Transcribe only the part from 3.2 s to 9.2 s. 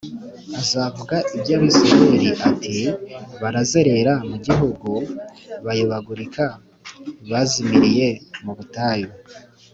barazerera mu gihugu bayobagurika bazimiriye mu butayu